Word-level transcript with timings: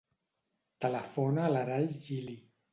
Telefona 0.85 1.45
a 1.45 1.53
l'Aray 1.53 1.89
Gili. 2.09 2.39